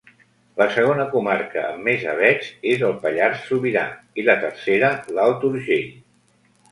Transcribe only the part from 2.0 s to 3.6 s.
avets és el Pallars